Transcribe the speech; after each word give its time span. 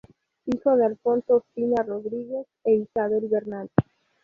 Hijo 0.47 0.75
de 0.77 0.85
Alfonso 0.87 1.35
Ospina 1.35 1.83
Rodríguez 1.83 2.47
e 2.63 2.73
Isabel 2.73 3.27
Bernal. 3.29 3.69